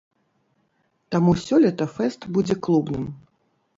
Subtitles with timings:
[1.15, 3.05] Таму сёлета фэст будзе клубным.